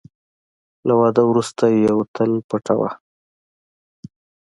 له 0.87 0.93
واده 1.01 1.21
وروسته 1.27 1.63
یوه 1.87 2.05
تل 2.15 2.31
پټوه. 2.49 2.89